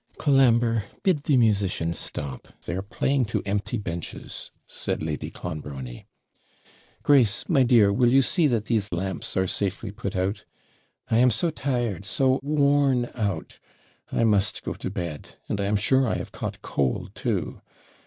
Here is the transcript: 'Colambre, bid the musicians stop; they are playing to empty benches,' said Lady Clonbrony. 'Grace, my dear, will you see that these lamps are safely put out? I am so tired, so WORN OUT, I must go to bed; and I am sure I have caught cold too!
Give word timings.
'Colambre, 0.17 0.85
bid 1.03 1.25
the 1.25 1.37
musicians 1.37 1.99
stop; 1.99 2.47
they 2.65 2.73
are 2.75 2.81
playing 2.81 3.23
to 3.23 3.43
empty 3.45 3.77
benches,' 3.77 4.49
said 4.65 5.03
Lady 5.03 5.29
Clonbrony. 5.29 6.07
'Grace, 7.03 7.47
my 7.47 7.61
dear, 7.61 7.93
will 7.93 8.09
you 8.09 8.23
see 8.23 8.47
that 8.47 8.65
these 8.65 8.91
lamps 8.91 9.37
are 9.37 9.45
safely 9.45 9.91
put 9.91 10.15
out? 10.15 10.43
I 11.11 11.19
am 11.19 11.29
so 11.29 11.51
tired, 11.51 12.05
so 12.07 12.39
WORN 12.41 13.11
OUT, 13.13 13.59
I 14.11 14.23
must 14.23 14.63
go 14.63 14.73
to 14.73 14.89
bed; 14.89 15.35
and 15.47 15.61
I 15.61 15.65
am 15.65 15.75
sure 15.75 16.07
I 16.07 16.15
have 16.15 16.31
caught 16.31 16.63
cold 16.63 17.13
too! 17.13 17.61